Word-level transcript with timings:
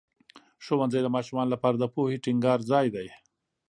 ښوونځی 0.65 0.99
د 1.03 1.07
ماشومانو 1.15 1.53
لپاره 1.55 1.75
د 1.79 1.85
پوهې 1.93 2.17
ټینګار 2.23 2.59
ځای 2.71 2.85
دی. 2.95 3.07